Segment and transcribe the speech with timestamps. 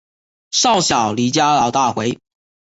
[0.49, 2.17] 少小离家老大回